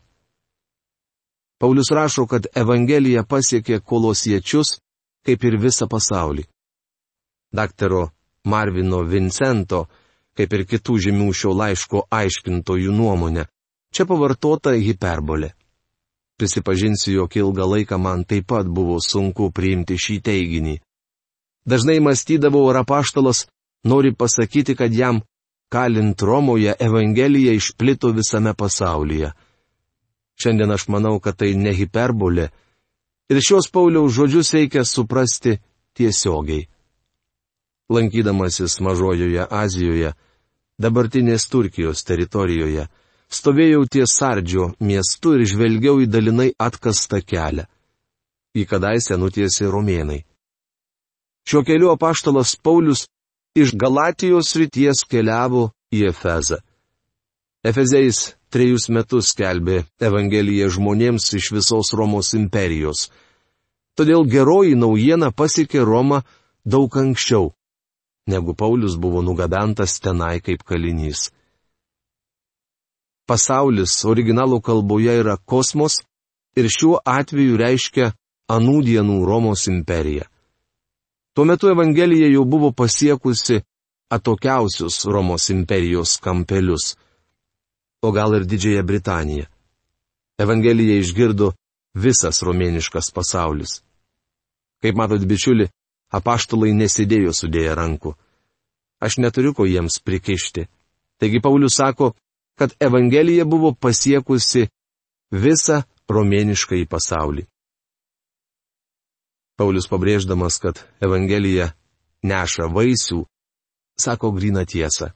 Paulius 1.60 1.90
rašo, 1.92 2.24
kad 2.26 2.46
Evangelija 2.56 3.24
pasiekė 3.28 3.80
kolosiečius, 3.84 4.78
kaip 5.26 5.44
ir 5.44 5.58
visą 5.60 5.86
pasaulį. 5.90 6.46
Daktaro 7.52 8.08
Marvino 8.48 9.02
Vincento 9.04 9.84
kaip 10.40 10.52
ir 10.56 10.66
kitų 10.68 10.98
žymių 11.06 11.32
šio 11.36 11.54
laiško 11.56 12.06
aiškintojų 12.08 12.92
nuomonė. 12.96 13.46
Čia 13.92 14.06
pavartota 14.06 14.72
hiperbolė. 14.78 15.50
Prisipažinsiu, 16.40 17.18
jog 17.18 17.34
ilgą 17.36 17.66
laiką 17.74 17.98
man 18.00 18.24
taip 18.24 18.46
pat 18.48 18.68
buvo 18.68 18.96
sunku 19.04 19.50
priimti 19.52 19.98
šį 20.00 20.16
teiginį. 20.24 20.78
Dažnai 21.68 21.98
mąstydavau, 22.00 22.62
ar 22.70 22.80
apaštalas 22.80 23.44
nori 23.84 24.14
pasakyti, 24.16 24.74
kad 24.78 24.94
jam, 24.94 25.20
kalint 25.68 26.22
Romoje, 26.22 26.72
Evangelija 26.80 27.52
išplito 27.52 28.14
visame 28.16 28.54
pasaulyje. 28.56 29.34
Šiandien 30.40 30.72
aš 30.72 30.88
manau, 30.88 31.18
kad 31.20 31.36
tai 31.36 31.52
ne 31.54 31.72
hiperbolė. 31.76 32.48
Ir 33.30 33.40
šios 33.44 33.68
Pauliaus 33.72 34.14
žodžius 34.16 34.54
reikia 34.56 34.84
suprasti 34.84 35.58
tiesiogiai. 35.94 36.66
Lankydamasis 37.90 38.78
Mažojoje 38.80 39.44
Azijoje, 39.50 40.14
dabartinės 40.80 41.46
Turkijos 41.50 42.04
teritorijoje, 42.06 42.86
stovėjau 43.30 43.84
ties 43.90 44.14
Sardžio 44.16 44.70
miestu 44.80 45.34
ir 45.36 45.44
žvelgiau 45.52 46.00
į 46.00 46.08
dalinai 46.10 46.50
atkastą 46.58 47.20
kelią. 47.20 47.66
Į 48.56 48.66
kadaise 48.66 49.18
nutiesi 49.18 49.68
romėnai. 49.70 50.22
Šiuo 51.46 51.62
keliu 51.66 51.92
apaštalas 51.92 52.56
Paulius 52.56 53.06
iš 53.58 53.74
Galatijos 53.74 54.54
ryties 54.58 55.04
keliavo 55.10 55.70
į 55.92 56.08
Efezą. 56.10 56.60
Efezėjais 57.66 58.36
trejus 58.48 58.88
metus 58.88 59.34
skelbė 59.34 59.84
Evangeliją 60.00 60.70
žmonėms 60.72 61.28
iš 61.36 61.52
visos 61.52 61.92
Romos 61.92 62.32
imperijos. 62.38 63.08
Todėl 63.96 64.24
geroji 64.24 64.78
naujiena 64.78 65.28
pasiekė 65.30 65.84
Romą 65.84 66.22
daug 66.64 66.96
anksčiau 66.96 67.50
negu 68.30 68.54
Paulius 68.54 68.96
buvo 68.96 69.22
nugabentas 69.22 70.00
tenai 70.00 70.40
kaip 70.40 70.62
kalinys. 70.68 71.30
Pasaulis 73.28 73.94
originalų 74.12 74.58
kalboje 74.68 75.14
yra 75.22 75.36
kosmos 75.52 76.00
ir 76.58 76.66
šiuo 76.76 76.98
atveju 77.06 77.58
reiškia 77.60 78.12
anų 78.50 78.76
dienų 78.88 79.18
Romos 79.26 79.66
imperiją. 79.70 80.26
Tuo 81.34 81.44
metu 81.46 81.70
Evangelija 81.70 82.30
jau 82.34 82.44
buvo 82.44 82.72
pasiekusi 82.74 83.60
atokiausius 84.10 85.04
Romos 85.06 85.46
imperijos 85.54 86.16
kampelius, 86.24 86.96
o 88.02 88.12
gal 88.12 88.34
ir 88.36 88.46
Didžiąją 88.46 88.82
Britaniją. 88.86 89.44
Evangeliją 90.40 90.96
išgirdo 91.00 91.52
visas 91.94 92.40
romėniškas 92.42 93.12
pasaulis. 93.12 93.82
Kaip 94.80 94.96
matot, 94.96 95.24
bičiuli, 95.28 95.68
apaštalai 96.08 96.72
nesidėjo 96.72 97.34
sudėję 97.36 97.74
rankų. 97.76 98.14
Aš 99.00 99.18
neturiu 99.20 99.52
ko 99.56 99.66
jiems 99.68 100.00
prikišti. 100.04 100.66
Taigi 101.20 101.40
Paulius 101.44 101.76
sako, 101.76 102.14
kad 102.56 102.72
Evangelija 102.80 103.44
buvo 103.44 103.74
pasiekusi 103.74 104.68
visą 105.32 105.82
romėnišką 106.08 106.80
į 106.80 106.88
pasaulį. 106.88 107.44
Paulius 109.60 109.88
pabrėždamas, 109.92 110.56
kad 110.56 110.80
Evangelija 111.04 111.74
neša 112.24 112.70
vaisių, 112.72 113.26
sako 114.00 114.32
grina 114.32 114.64
tiesą. 114.64 115.12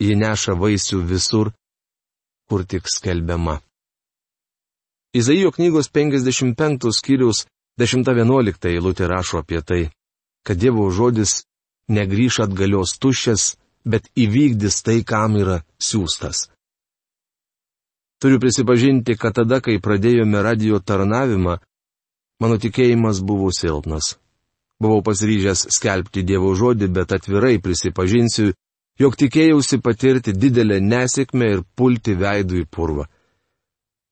Ji 0.00 0.16
neša 0.16 0.56
vaisių 0.56 1.02
visur, 1.04 1.52
kur 2.50 2.66
tik 2.66 2.90
skelbiama. 2.90 3.60
Izaijo 5.14 5.54
knygos 5.54 5.90
55 5.94 6.90
skyrius 6.98 7.46
10-11 7.78 8.68
eilutė 8.74 9.06
rašo 9.10 9.40
apie 9.42 9.62
tai 9.62 9.82
kad 10.42 10.56
Dievo 10.56 10.90
žodis 10.90 11.44
negryž 11.88 12.40
atgalios 12.44 12.96
tuščias, 13.02 13.56
bet 13.84 14.08
įvykdys 14.16 14.82
tai, 14.84 15.00
kam 15.04 15.36
yra 15.40 15.60
siūstas. 15.80 16.48
Turiu 18.20 18.40
prisipažinti, 18.40 19.16
kad 19.16 19.34
tada, 19.36 19.60
kai 19.64 19.80
pradėjome 19.80 20.42
radio 20.44 20.80
tarnavimą, 20.80 21.56
mano 22.40 22.58
tikėjimas 22.60 23.22
buvo 23.24 23.48
silpnas. 23.52 24.16
Buvau 24.80 25.00
pasiryžęs 25.04 25.66
skelbti 25.76 26.24
Dievo 26.24 26.52
žodį, 26.56 26.88
bet 26.92 27.12
atvirai 27.16 27.58
prisipažinsiu, 27.60 28.52
jog 29.00 29.16
tikėjausi 29.16 29.80
patirti 29.80 30.34
didelę 30.36 30.80
nesėkmę 30.84 31.48
ir 31.54 31.64
pulti 31.76 32.14
veidų 32.20 32.60
į 32.64 32.68
purvą. 32.68 33.06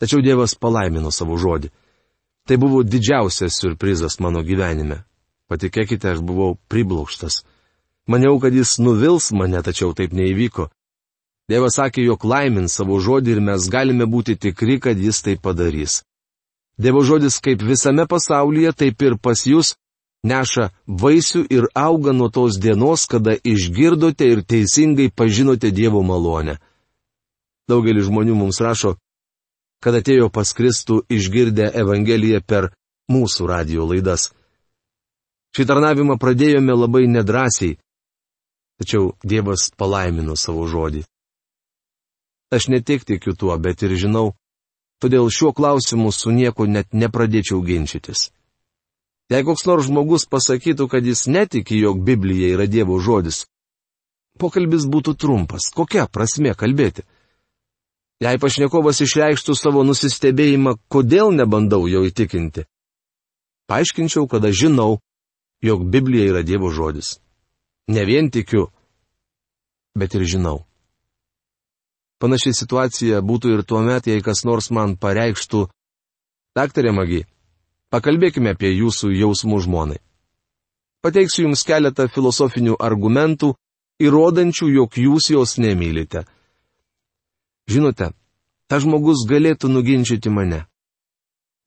Tačiau 0.01 0.23
Dievas 0.23 0.55
palaimino 0.55 1.11
savo 1.13 1.37
žodį. 1.37 1.71
Tai 2.49 2.57
buvo 2.57 2.81
didžiausias 2.87 3.59
surprizas 3.61 4.17
mano 4.25 4.41
gyvenime. 4.47 5.03
Patikėkite, 5.49 6.15
aš 6.15 6.23
buvau 6.25 6.57
priblokštas. 6.73 7.43
Maniau, 8.09 8.39
kad 8.41 8.55
jis 8.57 8.79
nuvils 8.81 9.33
mane, 9.37 9.61
tačiau 9.65 9.93
taip 9.97 10.15
neįvyko. 10.17 10.69
Dievas 11.49 11.77
sakė, 11.77 12.05
jog 12.05 12.25
laimins 12.25 12.77
savo 12.77 12.97
žodį 13.01 13.35
ir 13.35 13.43
mes 13.45 13.69
galime 13.73 14.07
būti 14.09 14.37
tikri, 14.37 14.79
kad 14.81 14.97
jis 14.97 15.21
tai 15.25 15.37
padarys. 15.37 16.03
Dievo 16.79 17.03
žodis 17.05 17.41
kaip 17.45 17.65
visame 17.65 18.07
pasaulyje, 18.07 18.73
taip 18.73 19.03
ir 19.03 19.19
pas 19.21 19.41
jūs 19.45 19.75
neša 20.25 20.71
vaisių 20.87 21.45
ir 21.51 21.69
auga 21.75 22.13
nuo 22.13 22.29
tos 22.31 22.59
dienos, 22.59 23.07
kada 23.07 23.37
išgirdote 23.45 24.27
ir 24.27 24.43
teisingai 24.43 25.11
pažinote 25.11 25.71
Dievo 25.71 26.03
malonę. 26.03 26.59
Daugelis 27.69 28.09
žmonių 28.09 28.35
mums 28.35 28.61
rašo, 28.65 28.97
kad 29.85 29.95
atėjo 29.95 30.31
pas 30.33 30.53
Kristų 30.57 31.03
išgirdę 31.09 31.71
Evangeliją 31.75 32.41
per 32.43 32.73
mūsų 33.13 33.47
radio 33.49 33.87
laidas. 33.87 34.33
Šį 35.57 35.65
tarnavimą 35.69 36.19
pradėjome 36.21 36.75
labai 36.75 37.07
nedrasiai, 37.09 37.79
tačiau 38.81 39.15
Dievas 39.25 39.71
palaimino 39.77 40.37
savo 40.37 40.67
žodį. 40.69 41.05
Aš 42.53 42.69
ne 42.73 42.81
tik 42.81 43.05
tikiu 43.05 43.37
tuo, 43.37 43.57
bet 43.61 43.83
ir 43.85 43.93
žinau, 44.01 44.33
todėl 45.03 45.29
šiuo 45.29 45.53
klausimu 45.53 46.13
su 46.13 46.33
nieko 46.33 46.65
net 46.67 46.93
nepradėčiau 46.93 47.61
ginčytis. 47.65 48.31
Jei 49.29 49.45
koks 49.45 49.67
nors 49.69 49.85
žmogus 49.89 50.25
pasakytų, 50.25 50.87
kad 50.89 51.05
jis 51.05 51.27
netiki, 51.29 51.77
jog 51.83 52.01
Biblija 52.01 52.55
yra 52.55 52.65
Dievo 52.65 52.97
žodis, 52.97 53.43
pokalbis 54.41 54.87
būtų 54.89 55.15
trumpas, 55.21 55.69
kokia 55.75 56.07
prasme 56.09 56.55
kalbėti. 56.57 57.05
Jei 58.25 58.41
pašnekovas 58.41 59.03
išreikštų 59.05 59.55
savo 59.55 59.85
nusistebėjimą, 59.85 60.79
kodėl 60.91 61.31
nebandau 61.37 61.85
jo 61.87 62.03
įtikinti, 62.09 62.65
paaiškinčiau, 63.69 64.27
kad 64.27 64.49
aš 64.49 64.65
žinau, 64.65 64.99
jog 65.63 65.85
Biblija 65.85 66.33
yra 66.33 66.43
Dievo 66.43 66.73
žodis. 66.73 67.19
Ne 67.93 68.05
vien 68.09 68.33
tikiu, 68.33 68.71
bet 69.95 70.17
ir 70.17 70.25
žinau. 70.25 70.65
Panaši 72.19 72.57
situacija 72.57 73.21
būtų 73.23 73.53
ir 73.55 73.63
tuo 73.63 73.85
met, 73.85 74.09
jei 74.09 74.25
kas 74.25 74.43
nors 74.49 74.73
man 74.75 74.97
pareikštų, 74.99 75.69
daktarė 76.59 76.91
Magi, 76.97 77.23
pakalbėkime 77.95 78.55
apie 78.57 78.73
jūsų 78.75 79.13
jausmų 79.17 79.61
žmonai. 79.67 79.99
Pateiksiu 81.03 81.47
jums 81.47 81.63
keletą 81.67 82.09
filosofinių 82.11 82.79
argumentų, 82.81 83.55
įrodančių, 84.03 84.71
jog 84.75 84.99
jūs 84.99 85.31
jos 85.31 85.59
nemylite. 85.63 86.25
Žinote, 87.71 88.11
ta 88.67 88.81
žmogus 88.83 89.23
galėtų 89.29 89.71
nuginčyti 89.71 90.33
mane 90.33 90.67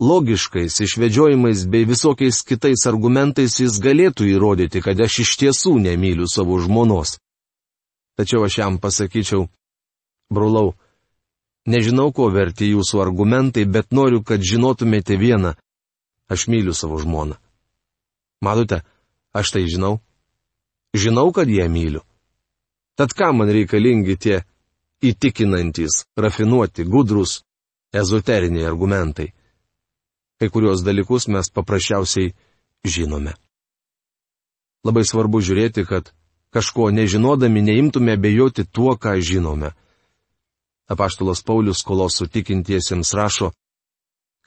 logiškais 0.02 0.80
išvedžiojimais 0.82 1.66
bei 1.70 1.86
visokiais 1.86 2.42
kitais 2.42 2.88
argumentais 2.90 3.60
jis 3.62 3.78
galėtų 3.78 4.32
įrodyti, 4.34 4.82
kad 4.82 4.98
aš 4.98 5.20
iš 5.24 5.32
tiesų 5.38 5.78
nemyliu 5.78 6.26
savo 6.26 6.58
žmonos. 6.58 7.20
Tačiau 8.18 8.42
aš 8.48 8.58
jam 8.58 8.80
pasakyčiau, 8.82 9.46
brolau, 10.34 10.74
nežinau, 11.70 12.10
ko 12.10 12.32
verti 12.34 12.74
jūsų 12.74 13.02
argumentai, 13.06 13.68
bet 13.70 13.94
noriu, 13.94 14.24
kad 14.26 14.42
žinotumėte 14.42 15.18
vieną- 15.22 15.54
aš 16.32 16.48
myliu 16.48 16.74
savo 16.74 17.00
žmoną. 17.04 17.36
Matote, 18.42 18.82
aš 19.36 19.52
tai 19.52 19.68
žinau. 19.68 20.00
Žinau, 20.96 21.32
kad 21.36 21.50
ją 21.50 21.68
myliu. 21.70 22.02
Tad 22.96 23.14
kam 23.14 23.42
man 23.42 23.52
reikalingi 23.52 24.16
tie 24.18 24.38
įtikinantis, 25.04 26.06
rafinuoti, 26.16 26.84
gudrus, 26.84 27.44
ezoteriniai 27.94 28.68
argumentai? 28.68 29.32
Kai 30.40 30.50
kurios 30.50 30.84
dalykus 30.84 31.28
mes 31.28 31.52
paprasčiausiai 31.54 32.34
žinome. 32.84 33.36
Labai 34.84 35.04
svarbu 35.06 35.42
žiūrėti, 35.46 35.86
kad 35.86 36.12
kažko 36.52 36.90
nežinodami 36.92 37.62
neimtume 37.62 38.18
bejoti 38.18 38.66
tuo, 38.66 38.98
ką 38.98 39.20
žinome. 39.22 39.72
Apaštalos 40.92 41.44
Paulius 41.46 41.86
kolosų 41.88 42.28
tikintiesiems 42.34 43.14
rašo, 43.16 43.52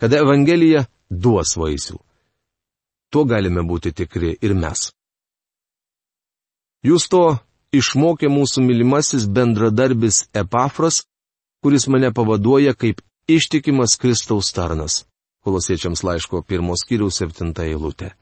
kad 0.01 0.13
Evangelija 0.13 0.85
duos 1.11 1.55
vaisių. 1.57 1.99
Tuo 3.11 3.25
galime 3.25 3.63
būti 3.63 3.93
tikri 3.95 4.35
ir 4.43 4.55
mes. 4.59 4.91
Jūs 6.85 7.09
to 7.09 7.25
išmokė 7.73 8.29
mūsų 8.29 8.65
mylimasis 8.67 9.27
bendradarbis 9.31 10.25
Epafras, 10.35 11.05
kuris 11.63 11.87
mane 11.89 12.11
pavaduoja 12.13 12.75
kaip 12.75 13.01
ištikimas 13.29 13.97
Kristaus 13.97 14.53
tarnas. 14.53 15.05
Kolosiečiams 15.45 16.03
laiško 16.05 16.43
pirmos 16.43 16.85
kiriaus 16.89 17.21
septinta 17.21 17.65
eilutė. 17.69 18.13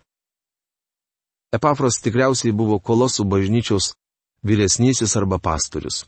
Epafras 1.53 2.01
tikriausiai 2.03 2.55
buvo 2.57 2.79
kolosų 2.81 3.27
bažnyčios 3.29 3.93
vyresnysis 4.43 5.17
arba 5.17 5.39
pastorius. 5.39 6.05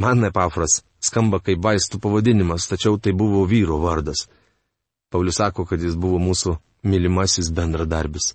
Man 0.00 0.24
Epafras 0.24 0.82
skamba 1.00 1.40
kaip 1.40 1.62
vaistų 1.64 2.00
pavadinimas, 2.02 2.66
tačiau 2.68 2.98
tai 2.98 3.12
buvo 3.12 3.44
vyro 3.46 3.78
vardas. 3.82 4.26
Paulius 5.10 5.38
sako, 5.40 5.64
kad 5.64 5.82
jis 5.82 5.94
buvo 5.96 6.18
mūsų 6.22 6.56
mylimasis 6.86 7.50
bendradarbis. 7.54 8.34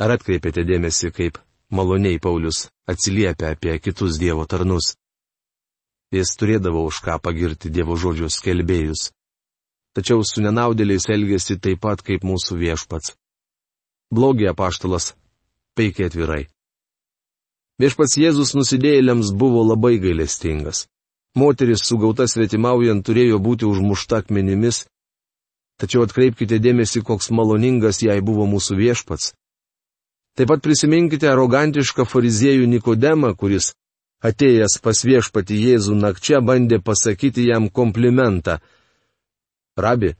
Ar 0.00 0.12
atkreipėte 0.16 0.64
dėmesį, 0.68 1.10
kaip 1.12 1.38
maloniai 1.72 2.20
Paulius 2.20 2.66
atsiliepia 2.88 3.52
apie 3.54 3.76
kitus 3.80 4.18
Dievo 4.20 4.46
tarnus? 4.48 4.94
Jis 6.12 6.36
turėdavo 6.38 6.84
už 6.86 7.00
ką 7.04 7.18
pagirti 7.20 7.72
Dievo 7.72 7.96
žodžio 7.96 8.28
skelbėjus. 8.32 9.10
Tačiau 9.96 10.20
su 10.24 10.42
nenaudėliais 10.44 11.08
elgėsi 11.08 11.56
taip 11.60 11.80
pat 11.84 12.02
kaip 12.04 12.24
mūsų 12.24 12.58
viešpats. 12.60 13.14
Blogį 14.12 14.50
apaštalas 14.52 15.14
peikia 15.76 16.10
atvirai. 16.10 16.44
Viešpats 17.80 18.16
Jėzus 18.16 18.54
nusidėjėliams 18.56 19.32
buvo 19.36 19.64
labai 19.64 19.96
gailestingas. 20.00 20.86
Moteris 21.36 21.82
sugauta 21.84 22.24
svetimaujant 22.28 23.04
turėjo 23.04 23.40
būti 23.44 23.66
užmušta 23.68 24.22
akmenimis 24.22 24.86
Tačiau 25.76 26.06
atkreipkite 26.06 26.58
dėmesį, 26.62 27.02
koks 27.04 27.28
maloningas 27.36 28.00
jai 28.00 28.20
buvo 28.24 28.46
mūsų 28.48 28.78
viešpats. 28.78 29.34
Taip 30.36 30.48
pat 30.52 30.62
prisiminkite 30.64 31.28
arogantišką 31.28 32.04
fariziejų 32.08 32.68
Nikodemą, 32.68 33.32
kuris, 33.36 33.70
atėjęs 34.24 34.78
pas 34.84 35.00
viešpati 35.04 35.56
Jėzų 35.56 35.96
nakčia, 35.96 36.42
bandė 36.44 36.80
pasakyti 36.84 37.46
jam 37.48 37.68
komplimentą. 37.72 38.58
Rabi, 39.76 40.14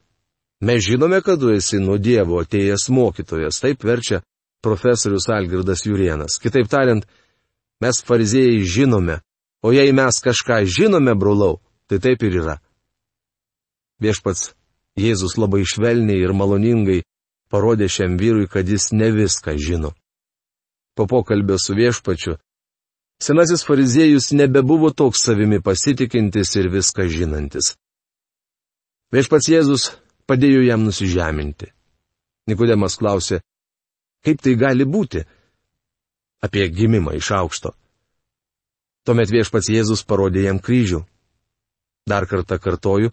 mes 0.61 0.85
žinome, 0.85 1.21
kad 1.25 1.40
tu 1.40 1.53
esi 1.53 1.81
nuo 1.81 1.97
Dievo 2.01 2.40
atėjęs 2.45 2.88
mokytojas, 2.92 3.61
taip 3.61 3.85
verčia 3.85 4.23
profesorius 4.64 5.29
Algirdas 5.33 5.85
Jurienas. 5.85 6.40
Kitaip 6.40 6.69
tariant, 6.69 7.05
mes 7.81 8.03
fariziejai 8.05 8.64
žinome, 8.64 9.21
o 9.64 9.73
jei 9.73 9.92
mes 9.92 10.21
kažką 10.25 10.64
žinome, 10.64 11.16
brolau, 11.16 11.61
tai 11.88 12.01
taip 12.01 12.25
ir 12.25 12.40
yra. 12.40 12.61
Viešpats 14.01 14.56
Jėzus 14.97 15.37
labai 15.37 15.63
švelniai 15.69 16.23
ir 16.25 16.33
maloningai 16.33 17.03
parodė 17.53 17.89
šiam 17.93 18.17
vyrui, 18.21 18.49
kad 18.49 18.69
jis 18.69 18.91
ne 18.93 19.11
viską 19.13 19.57
žino. 19.61 19.93
Po 20.97 21.07
pokalbio 21.07 21.59
su 21.61 21.77
viešpačiu, 21.77 22.39
senasis 23.21 23.65
fariziejus 23.69 24.33
nebebuvo 24.33 24.91
toks 24.91 25.27
savimi 25.29 25.61
pasitikintis 25.61 26.57
ir 26.57 26.71
viską 26.73 27.09
žinantis. 27.13 27.75
Viešpats 29.13 29.51
Jėzus 29.53 29.91
padėjo 30.27 30.65
jam 30.67 30.83
nusižeminti. 30.89 31.71
Nikodemas 32.49 32.97
klausė, 32.99 33.43
kaip 34.25 34.41
tai 34.43 34.57
gali 34.59 34.87
būti? 34.89 35.23
Apie 36.43 36.67
gimimą 36.71 37.15
iš 37.19 37.31
aukšto. 37.37 37.73
Tuomet 39.07 39.31
viešpats 39.31 39.71
Jėzus 39.71 40.03
parodė 40.03 40.49
jam 40.49 40.59
kryžių. 40.59 41.05
Dar 42.07 42.27
kartą 42.31 42.59
kartoju, 42.63 43.13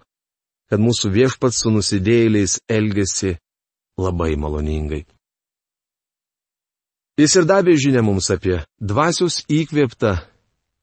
kad 0.73 0.81
mūsų 0.81 1.11
viešpats 1.13 1.59
su 1.61 1.69
nusidėjėliais 1.69 2.55
elgesi 2.65 3.35
labai 4.01 4.31
maloningai. 4.41 5.03
Jis 7.21 7.35
ir 7.37 7.45
davė 7.45 7.75
žinę 7.77 8.01
mums 8.01 8.31
apie 8.33 8.55
dvasius 8.81 9.43
įkvėptą 9.53 10.15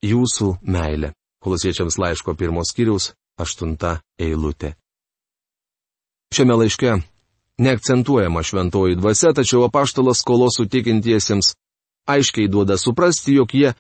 jūsų 0.07 0.53
meilę. 0.63 1.11
Kolosiečiams 1.43 1.99
laiško 1.99 2.37
pirmos 2.39 2.71
kiriaus 2.77 3.11
aštunta 3.43 3.97
eilutė. 4.15 4.77
Šiame 6.31 6.61
laiške 6.63 7.01
neakcentuojama 7.59 8.47
šventoji 8.47 8.95
dvasia, 9.01 9.35
tačiau 9.35 9.67
apaštalas 9.67 10.23
kolosų 10.23 10.71
tikintiesiems 10.71 11.57
aiškiai 12.07 12.47
duoda 12.47 12.79
suprasti, 12.79 13.41
jog 13.43 13.59
jie 13.59 13.75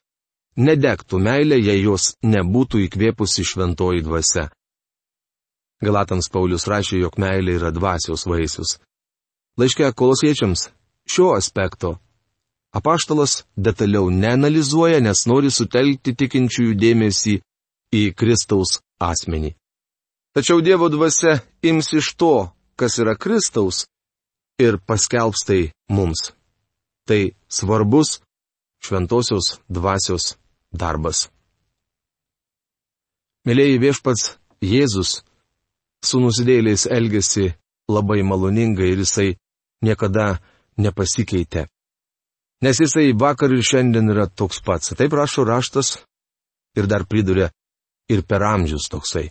nedegtų 0.58 1.22
meilę, 1.22 1.60
jei 1.62 1.84
jos 1.84 2.16
nebūtų 2.26 2.88
įkvėpusi 2.88 3.46
šventoji 3.46 4.02
dvasia. 4.10 4.50
Galatams 5.80 6.28
Paulius 6.32 6.66
rašė, 6.68 7.00
jog 7.00 7.16
meilė 7.18 7.56
yra 7.58 7.70
dvasios 7.72 8.26
vaisius. 8.28 8.76
Laiške 9.58 9.92
kolosiečiams 9.96 10.68
šio 11.08 11.32
aspekto 11.36 11.96
apaštalas 12.76 13.44
detaliau 13.56 14.10
neanalizuoja, 14.10 15.00
nes 15.00 15.26
nori 15.26 15.50
sutelkti 15.50 16.14
tikinčiųjų 16.14 16.76
dėmesį 16.78 17.40
į 17.96 18.02
Kristaus 18.14 18.78
asmenį. 19.02 19.54
Tačiau 20.36 20.62
Dievo 20.62 20.86
dvasia 20.92 21.40
ims 21.66 21.90
iš 21.96 22.12
to, 22.14 22.34
kas 22.78 23.00
yra 23.02 23.16
Kristaus, 23.18 23.84
ir 24.60 24.78
paskelbs 24.86 25.42
tai 25.48 25.72
mums. 25.88 26.30
Tai 27.08 27.32
svarbus 27.48 28.20
šventosios 28.84 29.58
dvasios 29.68 30.36
darbas. 30.70 31.28
Mėlėjai 33.48 33.80
viešpats 33.82 34.36
Jėzus 34.60 35.22
su 36.04 36.20
nusidėliais 36.20 36.86
elgesi 36.90 37.50
labai 37.90 38.22
maloningai 38.22 38.92
ir 38.92 39.02
jisai 39.04 39.34
niekada 39.84 40.38
nepasikeitė. 40.80 41.66
Nes 42.64 42.80
jisai 42.80 43.12
vakar 43.16 43.52
ir 43.52 43.64
šiandien 43.64 44.12
yra 44.12 44.26
toks 44.28 44.60
pats. 44.64 44.92
Taip 44.96 45.12
rašo 45.16 45.44
raštas 45.48 45.98
ir 46.76 46.86
dar 46.86 47.06
priduria 47.08 47.50
ir 48.08 48.22
per 48.28 48.44
amžius 48.44 48.88
toksai. 48.92 49.30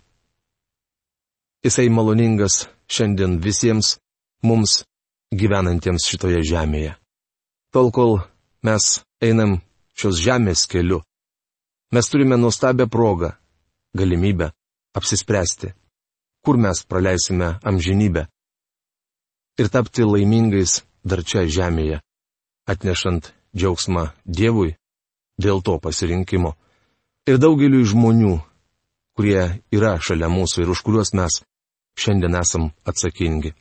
Jisai 1.66 1.90
maloningas 1.90 2.68
šiandien 2.90 3.38
visiems 3.44 3.98
mums 4.44 4.84
gyvenantiems 5.36 6.08
šitoje 6.10 6.42
žemėje. 6.48 6.96
Tol 7.74 7.92
kol 7.94 8.18
mes 8.66 8.86
einam 9.22 9.60
šios 9.94 10.18
žemės 10.24 10.66
keliu, 10.66 11.04
mes 11.94 12.10
turime 12.10 12.38
nuostabią 12.40 12.88
progą, 12.90 13.36
galimybę 13.94 14.50
apsispręsti 14.98 15.74
kur 16.46 16.58
mes 16.58 16.84
praleisime 16.84 17.58
amžinybę. 17.64 18.28
Ir 19.60 19.68
tapti 19.70 20.04
laimingais 20.08 20.84
dar 21.04 21.24
čia 21.24 21.44
žemėje, 21.48 22.00
atnešant 22.68 23.34
džiaugsmą 23.56 24.10
Dievui 24.26 24.76
dėl 25.40 25.62
to 25.64 25.80
pasirinkimo. 25.84 26.56
Ir 27.28 27.40
daugeliu 27.40 27.84
žmonių, 27.86 28.38
kurie 29.16 29.62
yra 29.76 29.98
šalia 30.00 30.30
mūsų 30.32 30.64
ir 30.64 30.72
už 30.72 30.84
kuriuos 30.86 31.12
mes 31.14 31.42
šiandien 32.00 32.38
esam 32.40 32.70
atsakingi. 32.88 33.52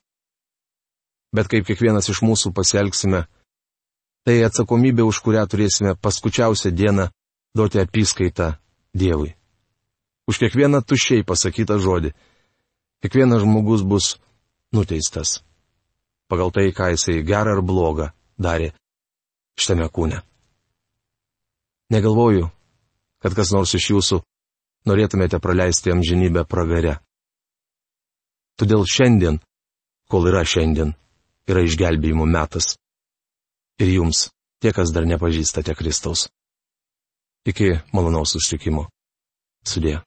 Bet 1.34 1.50
kaip 1.50 1.66
kiekvienas 1.68 2.08
iš 2.08 2.22
mūsų 2.24 2.54
pasielgsime, 2.56 3.26
tai 4.24 4.38
atsakomybė, 4.46 5.04
už 5.04 5.20
kurią 5.24 5.44
turėsime 5.50 5.96
paskučiausią 5.98 6.72
dieną 6.72 7.10
duoti 7.56 7.82
apyskaitą 7.82 8.54
Dievui. 8.94 9.34
Už 10.28 10.38
kiekvieną 10.40 10.80
tušiai 10.84 11.24
pasakytą 11.24 11.78
žodį 11.80 12.14
Kiekvienas 13.02 13.44
žmogus 13.44 13.84
bus 13.86 14.16
nuteistas 14.74 15.38
pagal 16.28 16.52
tai, 16.52 16.70
ką 16.76 16.92
jisai 16.92 17.24
gerą 17.24 17.56
ar 17.56 17.62
blogą 17.64 18.10
darė 18.36 18.72
šitame 19.58 19.88
kūne. 19.88 20.20
Negalvoju, 21.90 22.50
kad 23.22 23.34
kas 23.34 23.52
nors 23.54 23.72
iš 23.74 23.90
jūsų 23.94 24.20
norėtumėte 24.88 25.40
praleisti 25.40 25.92
amžinybę 25.94 26.44
pragare. 26.44 26.98
Todėl 28.60 28.84
šiandien, 28.84 29.38
kol 30.10 30.28
yra 30.28 30.44
šiandien, 30.44 30.92
yra 31.48 31.64
išgelbėjimo 31.64 32.26
metas. 32.28 32.76
Ir 33.78 33.94
jums, 33.94 34.28
tie, 34.60 34.74
kas 34.74 34.92
dar 34.92 35.06
nepažįstate 35.08 35.74
Kristaus. 35.78 36.26
Iki 37.48 37.78
malonaus 37.94 38.34
susitikimo. 38.34 38.88
Sudė. 39.64 40.00